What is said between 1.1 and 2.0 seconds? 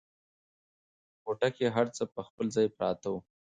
کوټه کې هر